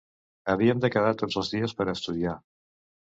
Havíem 0.53 0.79
de 0.85 0.89
quedar 0.95 1.11
tots 1.19 1.37
els 1.43 1.53
dies 1.57 1.77
per 1.81 1.87
a 1.89 1.95
estudiar. 1.97 2.35